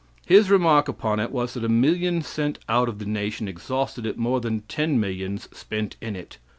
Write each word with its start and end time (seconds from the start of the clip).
His 0.25 0.49
remark 0.49 0.87
upon 0.87 1.19
it 1.19 1.29
was 1.31 1.53
that 1.53 1.63
a 1.63 1.69
million 1.69 2.23
sent 2.23 2.57
out 2.67 2.89
of 2.89 2.97
the 2.97 3.05
nation 3.05 3.47
exhausted 3.47 4.03
it 4.03 4.17
more 4.17 4.41
than 4.41 4.61
ten 4.61 4.99
millions 4.99 5.47
spent 5.55 5.95
in 6.01 6.15
it. 6.15 6.39